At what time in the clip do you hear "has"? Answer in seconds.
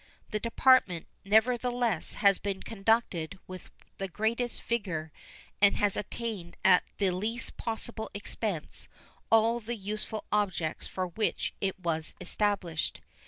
2.13-2.39, 5.77-5.95